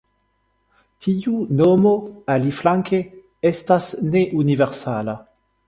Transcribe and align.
Tiu 1.05 1.33
nomo, 1.59 1.91
aliflanke, 2.37 3.03
estas 3.53 3.91
ne 4.17 4.27
universala. 4.43 5.17